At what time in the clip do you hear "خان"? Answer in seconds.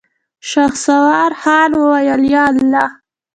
1.41-1.71